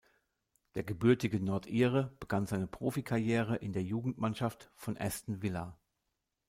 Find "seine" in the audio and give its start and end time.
2.47-2.65